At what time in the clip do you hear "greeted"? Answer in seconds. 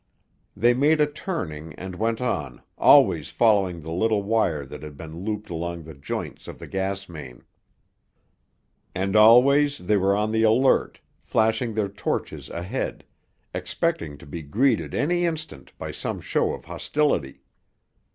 14.41-14.95